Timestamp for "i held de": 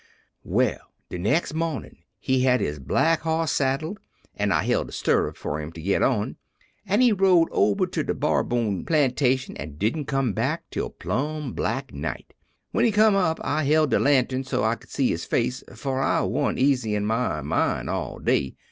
13.43-13.99